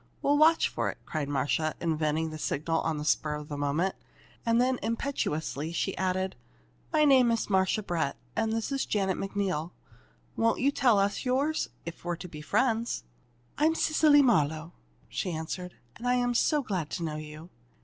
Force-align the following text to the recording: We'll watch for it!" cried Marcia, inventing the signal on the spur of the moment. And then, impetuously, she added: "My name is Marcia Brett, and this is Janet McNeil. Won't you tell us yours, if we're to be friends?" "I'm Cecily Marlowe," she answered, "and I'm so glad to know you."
We'll 0.23 0.35
watch 0.39 0.67
for 0.67 0.89
it!" 0.89 0.97
cried 1.05 1.29
Marcia, 1.29 1.75
inventing 1.79 2.31
the 2.31 2.39
signal 2.39 2.81
on 2.81 2.97
the 2.97 3.05
spur 3.05 3.35
of 3.35 3.49
the 3.49 3.55
moment. 3.55 3.93
And 4.47 4.59
then, 4.59 4.79
impetuously, 4.81 5.71
she 5.71 5.95
added: 5.95 6.35
"My 6.91 7.05
name 7.05 7.29
is 7.29 7.51
Marcia 7.51 7.83
Brett, 7.83 8.17
and 8.35 8.51
this 8.51 8.71
is 8.71 8.87
Janet 8.87 9.17
McNeil. 9.19 9.69
Won't 10.35 10.59
you 10.59 10.71
tell 10.71 10.97
us 10.97 11.23
yours, 11.23 11.69
if 11.85 12.03
we're 12.03 12.15
to 12.15 12.27
be 12.27 12.41
friends?" 12.41 13.03
"I'm 13.59 13.75
Cecily 13.75 14.23
Marlowe," 14.23 14.71
she 15.07 15.29
answered, 15.33 15.75
"and 15.95 16.07
I'm 16.07 16.33
so 16.33 16.63
glad 16.63 16.89
to 16.91 17.03
know 17.03 17.17
you." 17.17 17.51